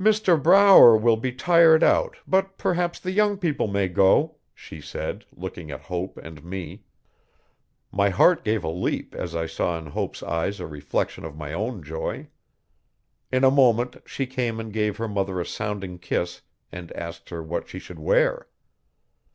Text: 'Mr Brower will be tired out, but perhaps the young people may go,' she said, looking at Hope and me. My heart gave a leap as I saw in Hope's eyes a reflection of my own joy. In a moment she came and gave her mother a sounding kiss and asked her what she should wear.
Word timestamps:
'Mr 0.00 0.42
Brower 0.42 0.96
will 0.96 1.18
be 1.18 1.30
tired 1.30 1.84
out, 1.84 2.16
but 2.26 2.56
perhaps 2.56 2.98
the 2.98 3.10
young 3.10 3.36
people 3.36 3.66
may 3.68 3.86
go,' 3.86 4.36
she 4.54 4.80
said, 4.80 5.26
looking 5.30 5.70
at 5.70 5.82
Hope 5.82 6.16
and 6.16 6.42
me. 6.42 6.84
My 7.92 8.08
heart 8.08 8.44
gave 8.46 8.64
a 8.64 8.70
leap 8.70 9.14
as 9.14 9.36
I 9.36 9.44
saw 9.44 9.76
in 9.78 9.84
Hope's 9.88 10.22
eyes 10.22 10.58
a 10.58 10.66
reflection 10.66 11.26
of 11.26 11.36
my 11.36 11.52
own 11.52 11.82
joy. 11.82 12.28
In 13.30 13.44
a 13.44 13.50
moment 13.50 13.96
she 14.06 14.24
came 14.26 14.58
and 14.58 14.72
gave 14.72 14.96
her 14.96 15.06
mother 15.06 15.38
a 15.38 15.44
sounding 15.44 15.98
kiss 15.98 16.40
and 16.72 16.90
asked 16.92 17.28
her 17.28 17.42
what 17.42 17.68
she 17.68 17.78
should 17.78 17.98
wear. 17.98 18.48